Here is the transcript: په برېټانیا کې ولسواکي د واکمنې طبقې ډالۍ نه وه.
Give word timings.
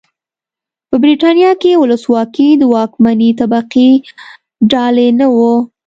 په 0.89 0.95
برېټانیا 1.03 1.51
کې 1.61 1.71
ولسواکي 1.81 2.49
د 2.57 2.63
واکمنې 2.73 3.29
طبقې 3.39 3.89
ډالۍ 4.71 5.09
نه 5.19 5.27
وه. 5.35 5.53